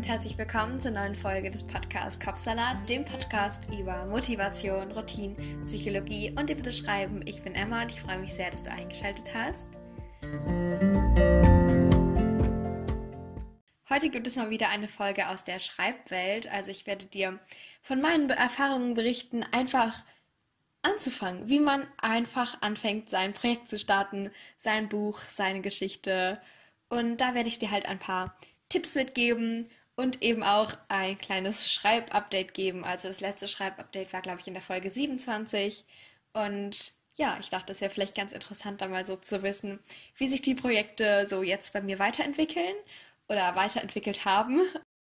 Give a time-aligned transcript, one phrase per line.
[0.00, 6.34] und herzlich willkommen zur neuen Folge des Podcasts Kopfsalat, dem Podcast über Motivation, Routine, Psychologie
[6.38, 7.20] und über das Schreiben.
[7.26, 9.68] Ich bin Emma und ich freue mich sehr, dass du eingeschaltet hast.
[13.90, 16.50] Heute gibt es mal wieder eine Folge aus der Schreibwelt.
[16.50, 17.38] Also ich werde dir
[17.82, 20.02] von meinen Erfahrungen berichten, einfach
[20.80, 26.40] anzufangen, wie man einfach anfängt, sein Projekt zu starten, sein Buch, seine Geschichte.
[26.88, 28.34] Und da werde ich dir halt ein paar
[28.70, 32.84] Tipps mitgeben und eben auch ein kleines Schreibupdate geben.
[32.84, 35.84] Also das letzte Schreibupdate war, glaube ich, in der Folge 27.
[36.32, 39.78] Und ja, ich dachte, es wäre vielleicht ganz interessant, da mal so zu wissen,
[40.16, 42.74] wie sich die Projekte so jetzt bei mir weiterentwickeln
[43.28, 44.60] oder weiterentwickelt haben.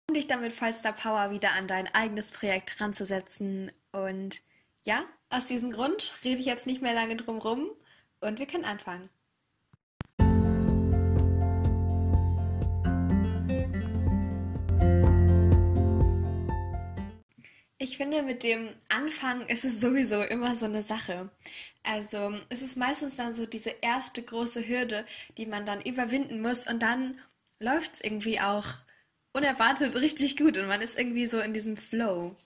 [0.10, 3.72] Um dich damit Falster Power wieder an dein eigenes Projekt ranzusetzen.
[3.94, 4.42] Und
[4.86, 7.72] ja, aus diesem Grund rede ich jetzt nicht mehr lange drum rum
[8.20, 9.10] und wir können anfangen.
[17.84, 21.30] Ich finde, mit dem Anfang ist es sowieso immer so eine Sache.
[21.84, 26.66] Also es ist meistens dann so diese erste große Hürde, die man dann überwinden muss
[26.66, 27.20] und dann
[27.60, 28.68] läuft es irgendwie auch
[29.34, 32.38] unerwartet richtig gut und man ist irgendwie so in diesem Flow.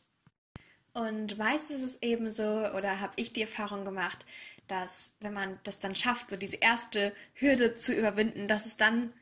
[0.93, 2.43] Und meistens ist es eben so,
[2.75, 4.25] oder habe ich die Erfahrung gemacht,
[4.67, 9.13] dass wenn man das dann schafft, so diese erste Hürde zu überwinden, dass es dann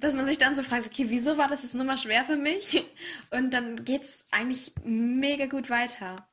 [0.00, 2.36] dass man sich dann so fragt, okay, wieso war das jetzt nur mal schwer für
[2.36, 2.84] mich?
[3.30, 6.26] Und dann geht es eigentlich mega gut weiter.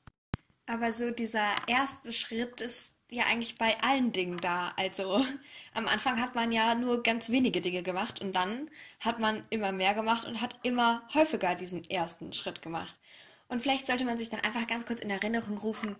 [0.67, 4.73] Aber so dieser erste Schritt ist ja eigentlich bei allen Dingen da.
[4.77, 5.25] Also
[5.73, 9.71] am Anfang hat man ja nur ganz wenige Dinge gemacht und dann hat man immer
[9.71, 12.97] mehr gemacht und hat immer häufiger diesen ersten Schritt gemacht.
[13.47, 15.95] Und vielleicht sollte man sich dann einfach ganz kurz in Erinnerung rufen,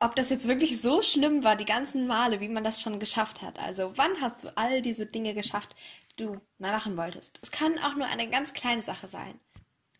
[0.00, 3.42] ob das jetzt wirklich so schlimm war, die ganzen Male, wie man das schon geschafft
[3.42, 3.58] hat.
[3.58, 5.74] Also wann hast du all diese Dinge geschafft,
[6.16, 7.40] du mal machen wolltest.
[7.42, 9.38] Es kann auch nur eine ganz kleine Sache sein.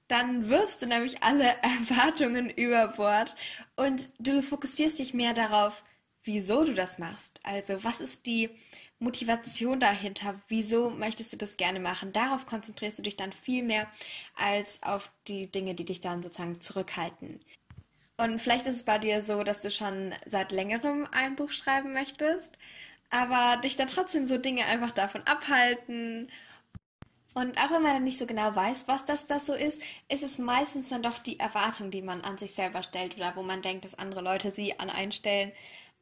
[0.08, 3.34] Dann wirst du nämlich alle Erwartungen über Bord
[3.76, 5.82] und du fokussierst dich mehr darauf,
[6.22, 7.40] wieso du das machst.
[7.42, 8.50] Also was ist die
[8.98, 10.40] Motivation dahinter?
[10.48, 12.12] Wieso möchtest du das gerne machen?
[12.12, 13.86] Darauf konzentrierst du dich dann viel mehr
[14.36, 17.40] als auf die Dinge, die dich dann sozusagen zurückhalten.
[18.16, 21.92] Und vielleicht ist es bei dir so, dass du schon seit längerem ein Buch schreiben
[21.92, 22.58] möchtest
[23.14, 26.28] aber dich dann trotzdem so Dinge einfach davon abhalten.
[27.32, 30.24] Und auch wenn man dann nicht so genau weiß, was das, das so ist, ist
[30.24, 33.62] es meistens dann doch die Erwartung, die man an sich selber stellt oder wo man
[33.62, 35.52] denkt, dass andere Leute sie an einstellen.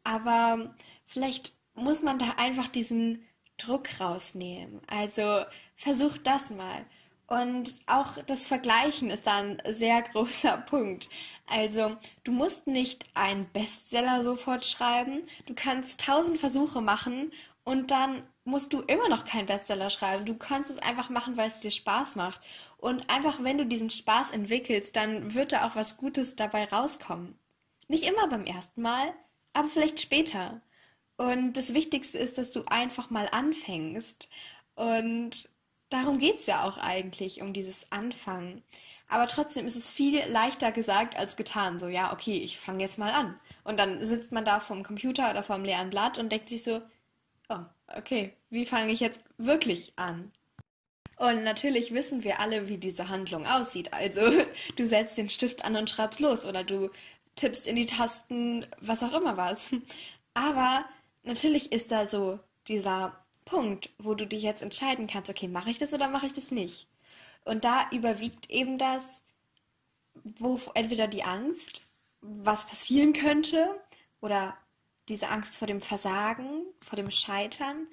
[0.04, 0.74] Aber
[1.06, 3.26] vielleicht muss man da einfach diesen
[3.58, 4.80] Druck rausnehmen.
[4.86, 5.44] Also
[5.76, 6.86] versuch das mal.
[7.32, 11.08] Und auch das Vergleichen ist da ein sehr großer Punkt.
[11.46, 15.22] Also, du musst nicht einen Bestseller sofort schreiben.
[15.46, 17.32] Du kannst tausend Versuche machen
[17.64, 20.26] und dann musst du immer noch keinen Bestseller schreiben.
[20.26, 22.42] Du kannst es einfach machen, weil es dir Spaß macht.
[22.76, 27.34] Und einfach, wenn du diesen Spaß entwickelst, dann wird da auch was Gutes dabei rauskommen.
[27.88, 29.14] Nicht immer beim ersten Mal,
[29.54, 30.60] aber vielleicht später.
[31.16, 34.28] Und das Wichtigste ist, dass du einfach mal anfängst.
[34.74, 35.48] Und
[35.92, 38.62] darum geht es ja auch eigentlich, um dieses Anfangen.
[39.08, 41.78] Aber trotzdem ist es viel leichter gesagt als getan.
[41.78, 43.38] So, ja, okay, ich fange jetzt mal an.
[43.62, 46.80] Und dann sitzt man da vom Computer oder vom leeren Blatt und denkt sich so,
[47.48, 47.58] oh,
[47.96, 50.32] okay, wie fange ich jetzt wirklich an?
[51.16, 53.92] Und natürlich wissen wir alle, wie diese Handlung aussieht.
[53.92, 54.22] Also
[54.76, 56.90] du setzt den Stift an und schreibst los oder du
[57.36, 59.70] tippst in die Tasten, was auch immer was.
[60.34, 60.84] Aber
[61.22, 65.78] natürlich ist da so dieser Punkt, wo du dich jetzt entscheiden kannst, okay, mache ich
[65.78, 66.88] das oder mache ich das nicht?
[67.44, 69.20] Und da überwiegt eben das,
[70.14, 71.82] wo entweder die Angst,
[72.20, 73.80] was passieren könnte,
[74.20, 74.56] oder
[75.08, 77.88] diese Angst vor dem Versagen, vor dem Scheitern,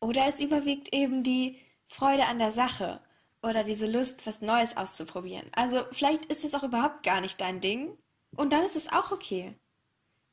[0.00, 3.00] oder es überwiegt eben die Freude an der Sache
[3.42, 5.46] oder diese Lust, was Neues auszuprobieren.
[5.52, 7.96] Also vielleicht ist es auch überhaupt gar nicht dein Ding
[8.36, 9.54] und dann ist es auch okay.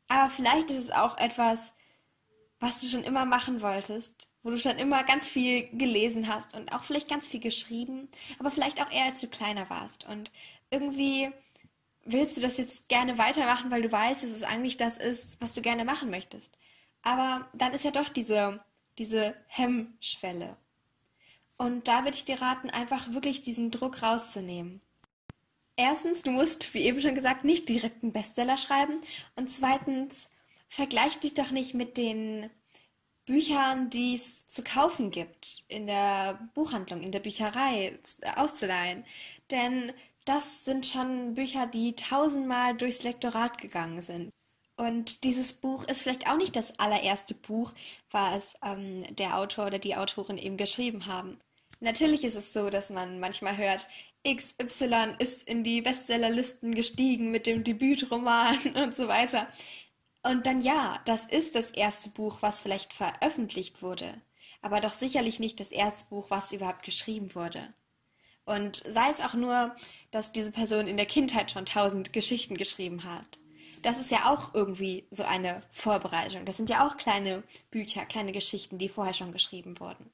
[0.07, 1.71] Aber vielleicht ist es auch etwas,
[2.59, 6.73] was du schon immer machen wolltest wo du schon immer ganz viel gelesen hast und
[6.73, 8.09] auch vielleicht ganz viel geschrieben,
[8.39, 10.05] aber vielleicht auch eher als du kleiner warst.
[10.07, 10.31] Und
[10.69, 11.29] irgendwie
[12.03, 15.53] willst du das jetzt gerne weitermachen, weil du weißt, dass es eigentlich das ist, was
[15.53, 16.57] du gerne machen möchtest.
[17.03, 18.63] Aber dann ist ja doch diese,
[18.97, 20.57] diese Hemmschwelle.
[21.57, 24.81] Und da würde ich dir raten, einfach wirklich diesen Druck rauszunehmen.
[25.75, 28.99] Erstens, du musst, wie eben schon gesagt, nicht direkt einen Bestseller schreiben.
[29.35, 30.27] Und zweitens,
[30.67, 32.49] vergleich dich doch nicht mit den
[33.25, 37.97] Büchern, die es zu kaufen gibt, in der Buchhandlung, in der Bücherei
[38.35, 39.05] auszuleihen.
[39.51, 39.93] Denn
[40.25, 44.31] das sind schon Bücher, die tausendmal durchs Lektorat gegangen sind.
[44.77, 47.73] Und dieses Buch ist vielleicht auch nicht das allererste Buch,
[48.09, 51.39] was ähm, der Autor oder die Autorin eben geschrieben haben.
[51.79, 53.87] Natürlich ist es so, dass man manchmal hört,
[54.27, 59.47] XY ist in die Bestsellerlisten gestiegen mit dem Debütroman und so weiter.
[60.23, 64.13] Und dann ja, das ist das erste Buch, was vielleicht veröffentlicht wurde,
[64.61, 67.73] aber doch sicherlich nicht das erste Buch, was überhaupt geschrieben wurde.
[68.45, 69.75] Und sei es auch nur,
[70.11, 73.39] dass diese Person in der Kindheit schon tausend Geschichten geschrieben hat.
[73.83, 76.45] Das ist ja auch irgendwie so eine Vorbereitung.
[76.45, 80.11] Das sind ja auch kleine Bücher, kleine Geschichten, die vorher schon geschrieben wurden.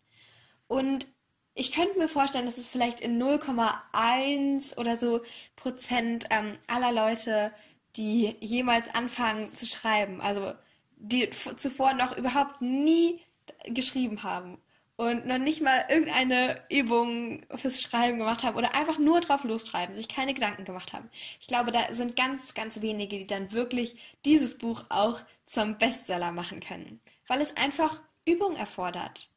[0.67, 1.07] Und
[1.53, 5.21] ich könnte mir vorstellen, dass es vielleicht in 0,1 oder so
[5.55, 7.51] Prozent ähm, aller Leute,
[7.97, 10.53] die jemals anfangen zu schreiben, also
[10.97, 13.21] die zuvor noch überhaupt nie
[13.65, 14.57] geschrieben haben
[14.95, 19.95] und noch nicht mal irgendeine Übung fürs Schreiben gemacht haben oder einfach nur drauf losschreiben,
[19.95, 21.09] sich keine Gedanken gemacht haben.
[21.39, 23.95] Ich glaube, da sind ganz, ganz wenige, die dann wirklich
[24.25, 29.29] dieses Buch auch zum Bestseller machen können, weil es einfach Übung erfordert.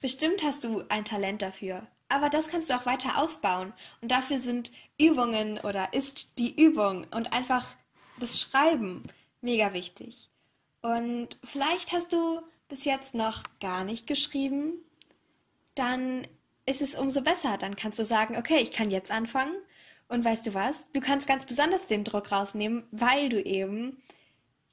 [0.00, 3.72] Bestimmt hast du ein Talent dafür, aber das kannst du auch weiter ausbauen.
[4.00, 7.76] Und dafür sind Übungen oder ist die Übung und einfach
[8.18, 9.04] das Schreiben
[9.40, 10.28] mega wichtig.
[10.82, 14.74] Und vielleicht hast du bis jetzt noch gar nicht geschrieben,
[15.74, 16.26] dann
[16.66, 17.56] ist es umso besser.
[17.58, 19.54] Dann kannst du sagen, okay, ich kann jetzt anfangen.
[20.08, 20.84] Und weißt du was?
[20.92, 24.00] Du kannst ganz besonders den Druck rausnehmen, weil du eben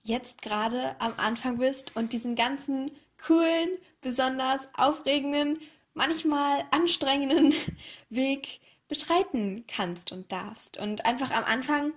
[0.03, 2.91] jetzt gerade am Anfang bist und diesen ganzen
[3.25, 3.69] coolen,
[4.01, 5.59] besonders aufregenden,
[5.93, 7.53] manchmal anstrengenden
[8.09, 10.77] Weg beschreiten kannst und darfst.
[10.77, 11.93] Und einfach am Anfang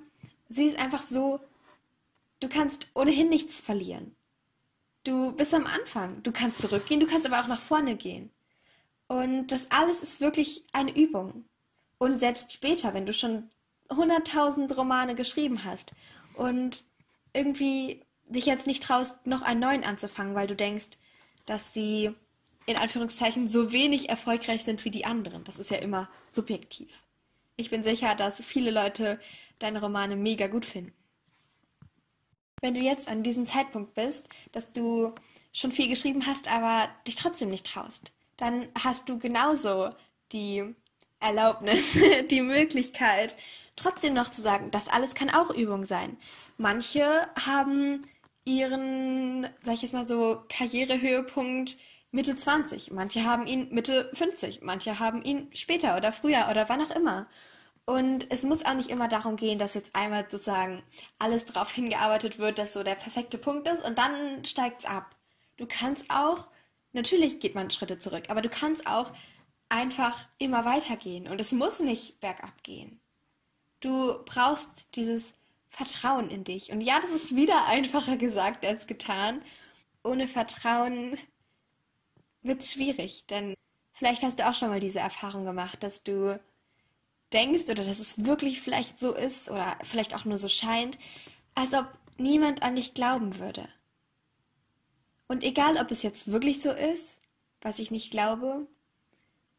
[0.48, 1.40] sieh es einfach so,
[2.40, 4.14] du kannst ohnehin nichts verlieren.
[5.04, 6.22] Du bist am Anfang.
[6.22, 8.30] Du kannst zurückgehen, du kannst aber auch nach vorne gehen.
[9.08, 11.44] Und das alles ist wirklich eine Übung.
[11.98, 13.48] Und selbst später, wenn du schon
[13.90, 15.94] hunderttausend Romane geschrieben hast
[16.34, 16.84] und
[17.32, 20.98] irgendwie dich jetzt nicht traust, noch einen neuen anzufangen, weil du denkst,
[21.46, 22.12] dass sie
[22.66, 25.44] in Anführungszeichen so wenig erfolgreich sind wie die anderen.
[25.44, 27.05] Das ist ja immer subjektiv.
[27.56, 29.18] Ich bin sicher, dass viele Leute
[29.58, 30.92] deine Romane mega gut finden.
[32.60, 35.14] Wenn du jetzt an diesem Zeitpunkt bist, dass du
[35.52, 39.90] schon viel geschrieben hast, aber dich trotzdem nicht traust, dann hast du genauso
[40.32, 40.74] die
[41.20, 41.98] Erlaubnis,
[42.30, 43.36] die Möglichkeit,
[43.74, 46.16] trotzdem noch zu sagen, das alles kann auch Übung sein.
[46.58, 48.00] Manche haben
[48.44, 51.76] ihren, sag ich jetzt mal so, Karrierehöhepunkt
[52.16, 56.80] Mitte 20, manche haben ihn Mitte 50, manche haben ihn später oder früher oder wann
[56.80, 57.26] auch immer.
[57.84, 60.82] Und es muss auch nicht immer darum gehen, dass jetzt einmal sozusagen
[61.18, 65.14] alles darauf hingearbeitet wird, dass so der perfekte Punkt ist und dann steigt es ab.
[65.58, 66.48] Du kannst auch,
[66.94, 69.12] natürlich geht man Schritte zurück, aber du kannst auch
[69.68, 72.98] einfach immer weitergehen und es muss nicht bergab gehen.
[73.80, 75.34] Du brauchst dieses
[75.68, 76.72] Vertrauen in dich.
[76.72, 79.42] Und ja, das ist wieder einfacher gesagt als getan.
[80.02, 81.18] Ohne Vertrauen
[82.46, 83.54] wird es schwierig, denn
[83.92, 86.40] vielleicht hast du auch schon mal diese Erfahrung gemacht, dass du
[87.32, 90.98] denkst oder dass es wirklich vielleicht so ist oder vielleicht auch nur so scheint,
[91.54, 91.86] als ob
[92.18, 93.68] niemand an dich glauben würde.
[95.28, 97.18] Und egal, ob es jetzt wirklich so ist,
[97.60, 98.66] was ich nicht glaube,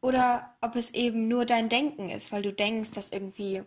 [0.00, 3.62] oder ob es eben nur dein Denken ist, weil du denkst, dass irgendwie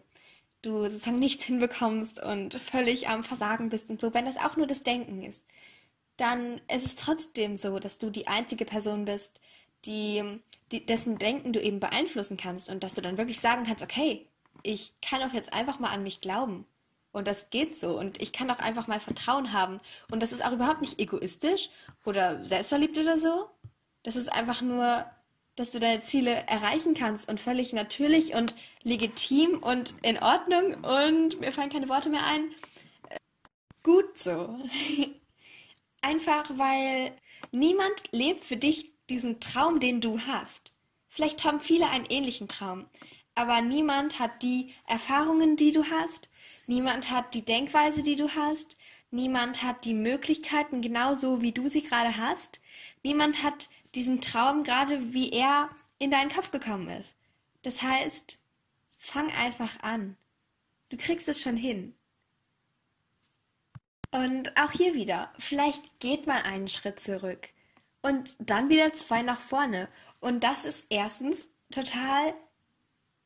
[0.61, 4.67] du sozusagen nichts hinbekommst und völlig am Versagen bist und so, wenn das auch nur
[4.67, 5.43] das Denken ist,
[6.21, 9.41] dann ist es trotzdem so, dass du die einzige Person bist,
[9.85, 10.23] die,
[10.71, 14.27] die dessen Denken du eben beeinflussen kannst und dass du dann wirklich sagen kannst, okay,
[14.61, 16.65] ich kann auch jetzt einfach mal an mich glauben.
[17.11, 17.97] Und das geht so.
[17.97, 19.81] Und ich kann auch einfach mal Vertrauen haben.
[20.11, 21.69] Und das ist auch überhaupt nicht egoistisch
[22.05, 23.49] oder selbstverliebt oder so.
[24.03, 25.05] Das ist einfach nur
[25.57, 31.39] dass du deine Ziele erreichen kannst und völlig natürlich und legitim und in Ordnung und
[31.41, 32.51] mir fallen keine Worte mehr ein.
[33.83, 34.57] Gut so.
[36.01, 37.15] Einfach weil
[37.51, 40.77] niemand lebt für dich diesen Traum, den du hast.
[41.07, 42.87] Vielleicht haben viele einen ähnlichen Traum,
[43.35, 46.29] aber niemand hat die Erfahrungen, die du hast.
[46.67, 48.77] Niemand hat die Denkweise, die du hast.
[49.11, 52.61] Niemand hat die Möglichkeiten genauso, wie du sie gerade hast.
[53.03, 57.13] Niemand hat diesen Traum gerade, wie er in deinen Kopf gekommen ist.
[57.61, 58.39] Das heißt,
[58.97, 60.15] fang einfach an.
[60.89, 61.93] Du kriegst es schon hin.
[64.11, 67.49] Und auch hier wieder, vielleicht geht mal einen Schritt zurück
[68.01, 69.87] und dann wieder zwei nach vorne.
[70.19, 72.33] Und das ist erstens total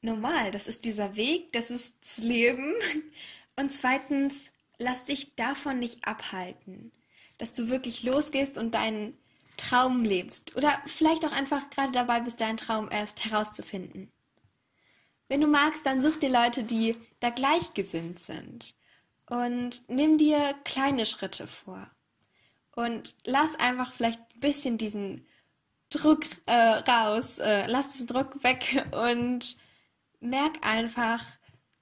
[0.02, 0.52] normal.
[0.52, 2.74] Das ist dieser Weg, das ist das Leben.
[3.58, 6.92] Und zweitens, lass dich davon nicht abhalten,
[7.38, 9.18] dass du wirklich losgehst und deinen
[9.56, 14.12] Traum lebst oder vielleicht auch einfach gerade dabei bist, deinen Traum erst herauszufinden.
[15.30, 18.76] Wenn du magst, dann such dir Leute, die da gleichgesinnt sind
[19.28, 21.90] und nimm dir kleine Schritte vor
[22.76, 25.26] und lass einfach vielleicht ein bisschen diesen
[25.90, 29.58] Druck äh, raus, äh, lass diesen Druck weg und
[30.20, 31.24] merk einfach,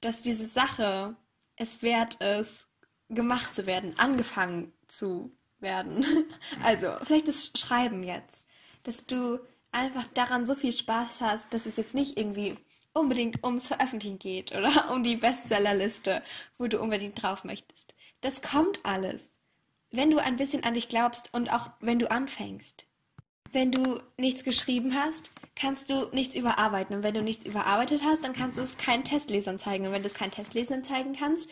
[0.02, 1.16] dass diese Sache
[1.56, 2.68] es wert ist,
[3.10, 6.06] gemacht zu werden, angefangen zu werden.
[6.64, 8.46] Also, vielleicht das Schreiben jetzt,
[8.84, 9.40] dass du
[9.72, 12.58] einfach daran so viel Spaß hast, dass es jetzt nicht irgendwie
[12.94, 16.24] unbedingt ums Veröffentlichen geht oder um die Bestsellerliste,
[16.58, 17.96] wo du unbedingt drauf möchtest.
[18.22, 19.28] Das kommt alles,
[19.92, 22.86] wenn du ein bisschen an dich glaubst und auch wenn du anfängst.
[23.52, 26.96] Wenn du nichts geschrieben hast, kannst du nichts überarbeiten.
[26.96, 29.86] Und wenn du nichts überarbeitet hast, dann kannst du es keinen Testlesern zeigen.
[29.86, 31.50] Und wenn du es keinen Testlesern zeigen kannst,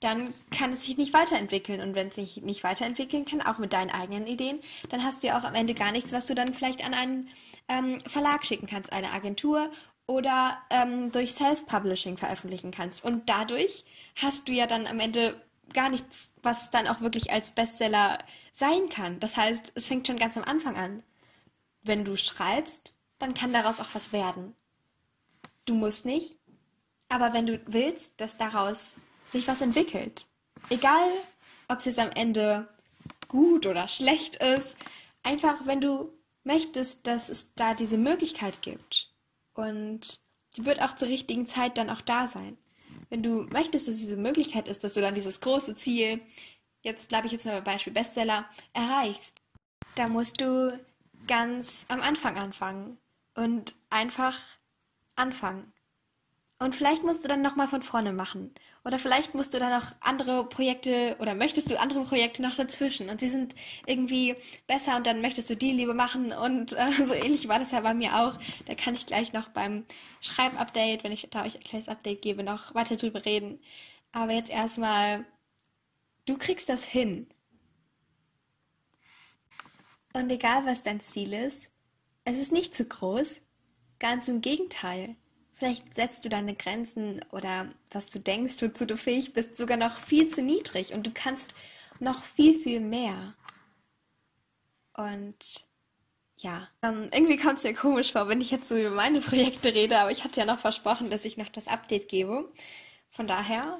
[0.00, 1.82] dann kann es sich nicht weiterentwickeln.
[1.82, 5.26] Und wenn es sich nicht weiterentwickeln kann, auch mit deinen eigenen Ideen, dann hast du
[5.26, 7.28] ja auch am Ende gar nichts, was du dann vielleicht an einen
[7.68, 9.70] ähm, Verlag schicken kannst, eine Agentur
[10.06, 13.04] oder ähm, durch Self-Publishing veröffentlichen kannst.
[13.04, 13.84] Und dadurch
[14.16, 15.40] hast du ja dann am Ende
[15.72, 18.18] gar nichts, was dann auch wirklich als Bestseller
[18.52, 19.18] sein kann.
[19.20, 21.02] Das heißt, es fängt schon ganz am Anfang an.
[21.82, 24.54] Wenn du schreibst, dann kann daraus auch was werden.
[25.64, 26.38] Du musst nicht,
[27.08, 28.94] aber wenn du willst, dass daraus
[29.32, 30.26] sich was entwickelt,
[30.68, 31.08] egal
[31.68, 32.68] ob es jetzt am Ende
[33.28, 34.76] gut oder schlecht ist,
[35.22, 36.12] einfach wenn du
[36.44, 39.13] möchtest, dass es da diese Möglichkeit gibt
[39.54, 40.20] und
[40.56, 42.56] die wird auch zur richtigen Zeit dann auch da sein.
[43.10, 46.20] Wenn du möchtest, dass diese Möglichkeit ist, dass du dann dieses große Ziel,
[46.82, 49.40] jetzt bleibe ich jetzt mal beim Beispiel Bestseller, erreichst,
[49.96, 50.78] da musst du
[51.26, 52.98] ganz am Anfang anfangen
[53.34, 54.38] und einfach
[55.16, 55.73] anfangen.
[56.64, 58.50] Und vielleicht musst du dann nochmal von vorne machen.
[58.86, 63.10] Oder vielleicht musst du dann noch andere Projekte oder möchtest du andere Projekte noch dazwischen
[63.10, 63.54] und sie sind
[63.84, 64.34] irgendwie
[64.66, 67.82] besser und dann möchtest du die lieber machen und äh, so ähnlich war das ja
[67.82, 68.38] bei mir auch.
[68.64, 69.84] Da kann ich gleich noch beim
[70.22, 73.60] Schreibupdate, wenn ich da euch ein kleines Update gebe, noch weiter drüber reden.
[74.12, 75.26] Aber jetzt erstmal,
[76.24, 77.26] du kriegst das hin.
[80.14, 81.68] Und egal was dein Ziel ist,
[82.24, 83.36] es ist nicht zu groß,
[83.98, 85.16] ganz im Gegenteil.
[85.64, 89.96] Vielleicht setzt du deine Grenzen oder was du denkst, wozu du fähig bist, sogar noch
[89.96, 91.54] viel zu niedrig und du kannst
[92.00, 93.32] noch viel, viel mehr.
[94.92, 95.64] Und
[96.36, 99.72] ja, ähm, irgendwie kommt es mir komisch vor, wenn ich jetzt so über meine Projekte
[99.72, 102.52] rede, aber ich hatte ja noch versprochen, dass ich noch das Update gebe.
[103.08, 103.78] Von daher,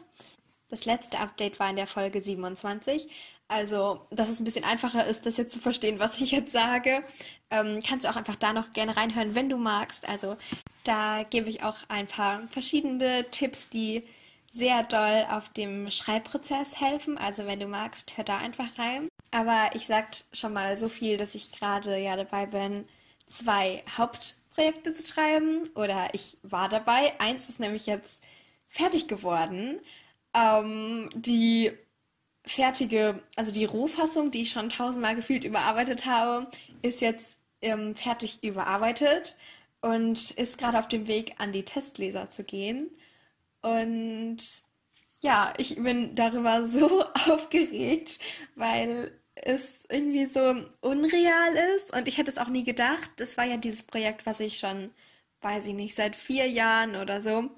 [0.70, 3.10] das letzte Update war in der Folge 27.
[3.48, 7.04] Also, dass es ein bisschen einfacher ist, das jetzt zu verstehen, was ich jetzt sage,
[7.50, 10.08] ähm, kannst du auch einfach da noch gerne reinhören, wenn du magst.
[10.08, 10.36] Also,
[10.84, 14.02] da gebe ich auch ein paar verschiedene Tipps, die
[14.52, 17.18] sehr doll auf dem Schreibprozess helfen.
[17.18, 19.08] Also, wenn du magst, hör da einfach rein.
[19.30, 22.88] Aber ich sag schon mal so viel, dass ich gerade ja dabei bin,
[23.26, 25.68] zwei Hauptprojekte zu schreiben.
[25.74, 27.18] Oder ich war dabei.
[27.20, 28.20] Eins ist nämlich jetzt
[28.68, 29.80] fertig geworden.
[30.34, 31.72] Ähm, die
[32.46, 36.46] fertige, also die Rohfassung, die ich schon tausendmal gefühlt überarbeitet habe,
[36.82, 39.36] ist jetzt ähm, fertig überarbeitet
[39.80, 42.90] und ist gerade auf dem Weg an die Testleser zu gehen.
[43.62, 44.38] Und
[45.20, 48.18] ja, ich bin darüber so aufgeregt,
[48.54, 50.40] weil es irgendwie so
[50.80, 53.10] unreal ist und ich hätte es auch nie gedacht.
[53.16, 54.90] Das war ja dieses Projekt, was ich schon,
[55.40, 57.50] weiß ich nicht, seit vier Jahren oder so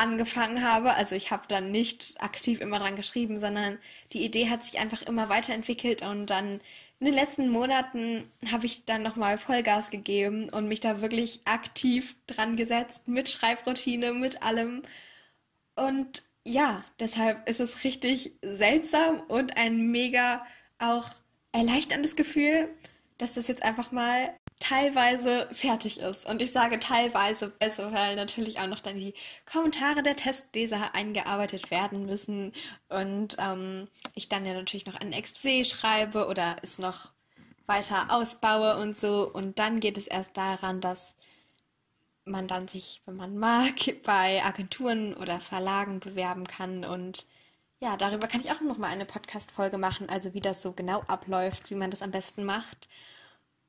[0.00, 0.94] angefangen habe.
[0.94, 3.78] Also ich habe dann nicht aktiv immer dran geschrieben, sondern
[4.12, 6.60] die Idee hat sich einfach immer weiterentwickelt und dann
[7.00, 12.14] in den letzten Monaten habe ich dann nochmal Vollgas gegeben und mich da wirklich aktiv
[12.26, 14.82] dran gesetzt mit Schreibroutine, mit allem.
[15.76, 20.44] Und ja, deshalb ist es richtig seltsam und ein mega
[20.78, 21.08] auch
[21.52, 22.68] erleichterndes Gefühl,
[23.16, 26.26] dass das jetzt einfach mal teilweise fertig ist.
[26.26, 29.14] Und ich sage teilweise, weil natürlich auch noch dann die
[29.50, 32.52] Kommentare der Testleser eingearbeitet werden müssen
[32.88, 37.10] und ähm, ich dann ja natürlich noch ein Exposé schreibe oder es noch
[37.66, 39.28] weiter ausbaue und so.
[39.28, 41.14] Und dann geht es erst daran, dass
[42.24, 43.74] man dann sich, wenn man mag,
[44.04, 47.26] bei Agenturen oder Verlagen bewerben kann und
[47.82, 51.00] ja, darüber kann ich auch noch mal eine Podcast-Folge machen, also wie das so genau
[51.06, 52.88] abläuft, wie man das am besten macht.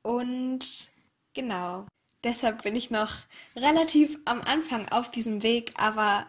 [0.02, 0.90] Und
[1.34, 1.86] genau,
[2.24, 3.14] deshalb bin ich noch
[3.56, 6.26] relativ am Anfang auf diesem Weg, aber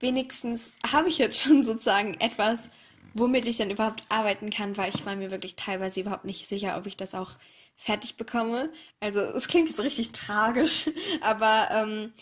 [0.00, 2.68] wenigstens habe ich jetzt schon sozusagen etwas,
[3.14, 6.76] womit ich dann überhaupt arbeiten kann, weil ich war mir wirklich teilweise überhaupt nicht sicher,
[6.76, 7.32] ob ich das auch
[7.76, 8.70] fertig bekomme.
[9.00, 12.12] Also es klingt jetzt richtig tragisch, aber ähm,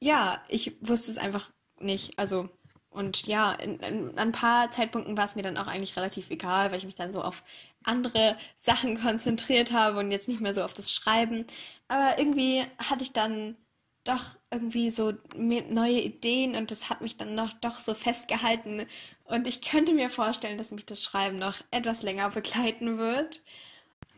[0.00, 2.18] ja, ich wusste es einfach nicht.
[2.18, 2.48] Also
[2.92, 6.70] und ja, in, in, ein paar Zeitpunkten war es mir dann auch eigentlich relativ egal,
[6.70, 7.42] weil ich mich dann so auf
[7.84, 11.46] andere Sachen konzentriert habe und jetzt nicht mehr so auf das Schreiben.
[11.88, 13.56] Aber irgendwie hatte ich dann
[14.04, 18.86] doch irgendwie so neue Ideen und das hat mich dann noch doch so festgehalten.
[19.24, 23.42] Und ich könnte mir vorstellen, dass mich das Schreiben noch etwas länger begleiten wird.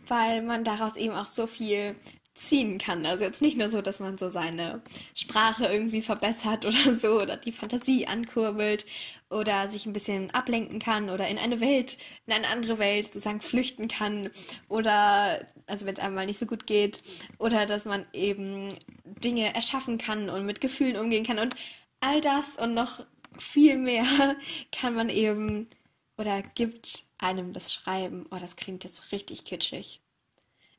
[0.08, 1.96] weil man daraus eben auch so viel
[2.34, 3.06] ziehen kann.
[3.06, 4.82] Also jetzt nicht nur so, dass man so seine
[5.14, 8.86] Sprache irgendwie verbessert oder so oder die Fantasie ankurbelt
[9.30, 13.40] oder sich ein bisschen ablenken kann oder in eine Welt, in eine andere Welt sozusagen
[13.40, 14.30] flüchten kann
[14.68, 17.00] oder also wenn es einmal nicht so gut geht
[17.38, 18.68] oder dass man eben
[19.04, 21.56] Dinge erschaffen kann und mit Gefühlen umgehen kann und
[22.00, 23.04] all das und noch
[23.38, 24.04] viel mehr
[24.72, 25.68] kann man eben
[26.16, 28.26] oder gibt einem das Schreiben.
[28.30, 30.03] Oh, das klingt jetzt richtig kitschig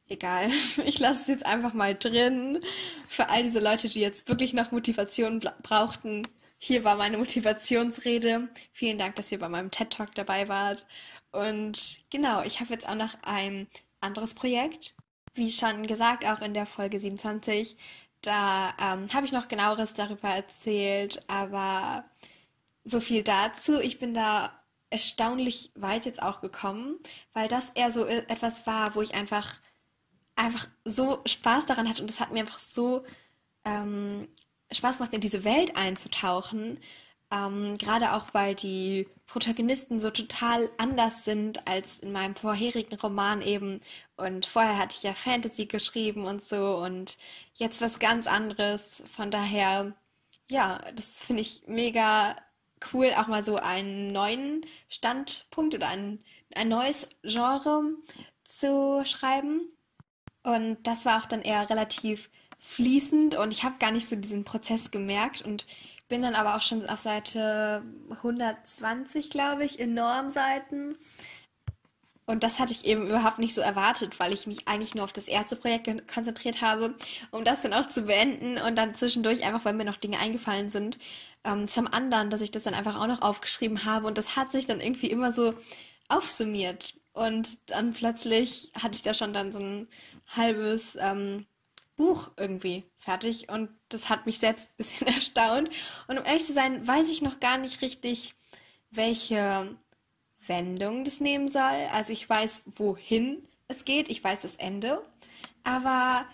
[0.09, 0.51] egal.
[0.85, 2.59] Ich lasse es jetzt einfach mal drin.
[3.07, 6.27] Für all diese Leute, die jetzt wirklich noch Motivation brauchten.
[6.57, 8.50] Hier war meine Motivationsrede.
[8.71, 10.85] Vielen Dank, dass ihr bei meinem TED Talk dabei wart.
[11.31, 13.67] Und genau, ich habe jetzt auch noch ein
[14.00, 14.95] anderes Projekt.
[15.33, 17.75] Wie schon gesagt, auch in der Folge 27.
[18.21, 22.05] Da ähm, habe ich noch genaueres darüber erzählt, aber
[22.83, 23.79] so viel dazu.
[23.79, 24.51] Ich bin da
[24.89, 26.97] erstaunlich weit jetzt auch gekommen,
[27.33, 29.55] weil das eher so e-, etwas war, wo ich einfach
[30.36, 33.04] einfach so Spaß daran hat und es hat mir einfach so
[33.65, 34.27] ähm,
[34.72, 36.80] Spaß gemacht, in diese Welt einzutauchen.
[37.32, 43.42] Ähm, Gerade auch, weil die Protagonisten so total anders sind als in meinem vorherigen Roman
[43.42, 43.80] eben.
[44.18, 47.18] Und vorher hatte ich ja Fantasy geschrieben und so und
[47.56, 49.04] jetzt was ganz anderes.
[49.08, 49.96] Von daher,
[50.50, 52.36] ja, das finde ich mega
[52.94, 56.24] cool, auch mal so einen neuen Standpunkt oder ein,
[56.56, 57.84] ein neues Genre
[58.44, 59.75] zu schreiben.
[60.45, 64.43] Und das war auch dann eher relativ fließend und ich habe gar nicht so diesen
[64.43, 65.65] Prozess gemerkt und
[66.07, 70.99] bin dann aber auch schon auf Seite 120, glaube ich, in Normseiten.
[72.27, 75.13] Und das hatte ich eben überhaupt nicht so erwartet, weil ich mich eigentlich nur auf
[75.13, 76.93] das erste Projekt konzentriert habe,
[77.31, 80.69] um das dann auch zu beenden und dann zwischendurch einfach, weil mir noch Dinge eingefallen
[80.69, 80.99] sind,
[81.43, 84.51] ähm, zum anderen, dass ich das dann einfach auch noch aufgeschrieben habe und das hat
[84.51, 85.55] sich dann irgendwie immer so
[86.07, 86.93] aufsummiert.
[87.15, 89.88] Und dann plötzlich hatte ich da schon dann so ein
[90.27, 91.45] halbes ähm,
[91.95, 95.69] Buch irgendwie fertig und das hat mich selbst ein bisschen erstaunt.
[96.10, 98.36] Und um ehrlich zu sein, weiß ich noch gar nicht richtig,
[98.91, 99.78] welche
[100.45, 101.88] Wendung das nehmen soll.
[101.93, 105.01] Also ich weiß, wohin es geht, ich weiß das Ende,
[105.63, 106.25] aber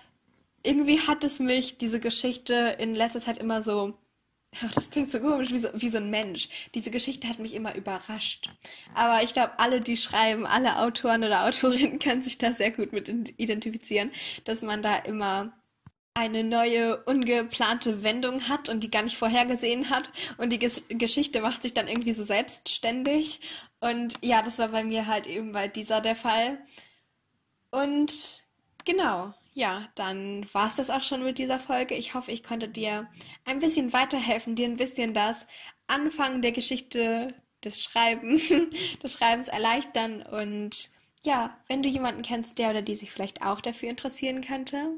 [0.63, 3.93] irgendwie hat es mich, diese Geschichte in letzter Zeit immer so
[4.73, 6.49] das klingt so komisch, wie so, wie so ein Mensch.
[6.75, 8.49] Diese Geschichte hat mich immer überrascht.
[8.93, 12.91] Aber ich glaube, alle, die schreiben, alle Autoren oder Autorinnen können sich da sehr gut
[12.91, 13.09] mit
[13.39, 14.11] identifizieren,
[14.43, 15.53] dass man da immer
[16.13, 20.11] eine neue, ungeplante Wendung hat und die gar nicht vorhergesehen hat.
[20.37, 23.39] Und die Ges Geschichte macht sich dann irgendwie so selbstständig.
[23.79, 26.59] Und ja, das war bei mir halt eben bei dieser der Fall.
[27.69, 28.43] Und
[28.83, 31.95] genau, ja, dann war es das auch schon mit dieser Folge.
[31.95, 33.07] Ich hoffe, ich konnte dir
[33.45, 35.45] ein bisschen weiterhelfen, dir ein bisschen das
[35.87, 37.33] Anfangen der Geschichte
[37.63, 38.49] des Schreibens,
[39.03, 40.21] des Schreibens erleichtern.
[40.21, 40.89] Und
[41.23, 44.95] ja, wenn du jemanden kennst, der oder die sich vielleicht auch dafür interessieren könnte,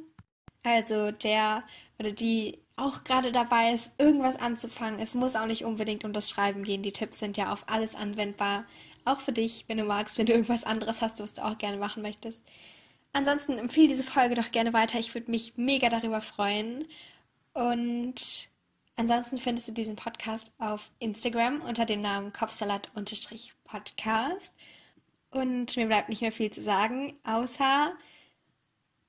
[0.64, 1.64] also der
[2.00, 5.00] oder die auch gerade dabei ist, irgendwas anzufangen.
[5.00, 6.82] Es muss auch nicht unbedingt um das Schreiben gehen.
[6.82, 8.66] Die Tipps sind ja auf alles anwendbar.
[9.06, 11.78] Auch für dich, wenn du magst, wenn du irgendwas anderes hast, was du auch gerne
[11.78, 12.40] machen möchtest.
[13.14, 15.00] Ansonsten empfehle diese Folge doch gerne weiter.
[15.00, 16.86] Ich würde mich mega darüber freuen.
[17.54, 18.50] Und
[18.96, 24.54] ansonsten findest du diesen Podcast auf Instagram unter dem Namen Kopfsalat-Podcast.
[25.30, 27.94] Und mir bleibt nicht mehr viel zu sagen, außer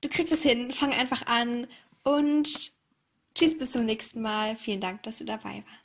[0.01, 1.67] du kriegst es hin, fang einfach an
[2.03, 2.71] und
[3.35, 4.55] tschüss bis zum nächsten Mal.
[4.55, 5.84] Vielen Dank, dass du dabei warst.